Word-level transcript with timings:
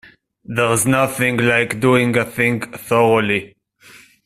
There's 0.43 0.87
nothing 0.87 1.37
like 1.37 1.79
doing 1.79 2.17
a 2.17 2.25
thing 2.25 2.61
thoroughly. 2.71 3.55